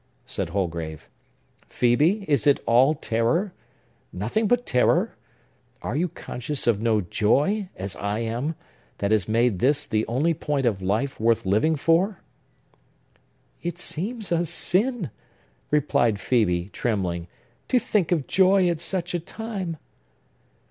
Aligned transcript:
said 0.25 0.49
Holgrave. 0.49 1.07
"Phœbe, 1.69 2.23
is 2.25 2.47
it 2.47 2.59
all 2.65 2.95
terror?—nothing 2.95 4.47
but 4.47 4.65
terror? 4.65 5.15
Are 5.83 5.95
you 5.95 6.07
conscious 6.09 6.65
of 6.65 6.81
no 6.81 7.01
joy, 7.01 7.69
as 7.75 7.95
I 7.97 8.17
am, 8.21 8.55
that 8.97 9.11
has 9.11 9.27
made 9.27 9.59
this 9.59 9.85
the 9.85 10.07
only 10.07 10.33
point 10.33 10.65
of 10.65 10.81
life 10.81 11.19
worth 11.19 11.45
living 11.45 11.75
for?" 11.75 12.19
"It 13.61 13.77
seems 13.77 14.31
a 14.31 14.43
sin," 14.47 15.11
replied 15.69 16.15
Phœbe, 16.15 16.71
trembling, 16.71 17.27
"to 17.67 17.77
think 17.77 18.11
of 18.11 18.25
joy 18.25 18.67
at 18.69 18.79
such 18.79 19.13
a 19.13 19.19
time!" 19.19 19.77